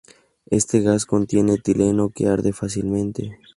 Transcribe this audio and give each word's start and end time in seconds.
Este 0.47 0.79
gas 0.81 1.05
contiene 1.05 1.53
etileno; 1.53 2.09
que 2.09 2.25
arde 2.25 2.53
fácilmente. 2.53 3.37